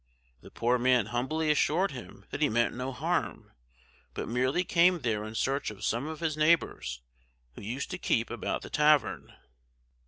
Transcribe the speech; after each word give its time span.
The 0.41 0.49
poor 0.49 0.79
man 0.79 1.05
humbly 1.13 1.51
assured 1.51 1.91
him 1.91 2.25
that 2.31 2.41
he 2.41 2.49
meant 2.49 2.73
no 2.73 2.91
harm, 2.91 3.51
but 4.15 4.27
merely 4.27 4.63
came 4.63 5.01
there 5.01 5.23
in 5.25 5.35
search 5.35 5.69
of 5.69 5.85
some 5.85 6.07
of 6.07 6.21
his 6.21 6.35
neighbors, 6.35 7.03
who 7.53 7.61
used 7.61 7.91
to 7.91 7.99
keep 7.99 8.31
about 8.31 8.63
the 8.63 8.71
tavern. 8.71 9.35